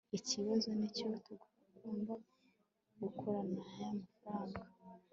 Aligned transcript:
ikibazo 0.17 0.67
nicyo 0.77 1.07
tugomba 1.25 2.13
gukora 3.01 3.39
naya 3.53 3.87
mafranga 3.99 4.61